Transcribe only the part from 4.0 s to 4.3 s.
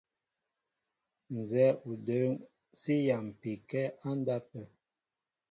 á